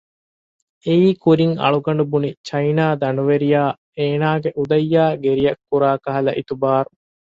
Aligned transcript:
އެއީ 0.85 1.09
ކުރިން 1.23 1.55
އަޅުގަނޑު 1.61 2.03
ބުނި 2.11 2.29
ޗައިނާ 2.47 2.85
ދަނޑުވެރިޔާ 3.01 3.61
އޭނާގެ 3.99 4.49
އުދައްޔާއި 4.57 5.15
ގެރިއަށް 5.23 5.61
ކުރާކަހަލަ 5.69 6.31
އިތުބާރު 6.35 6.89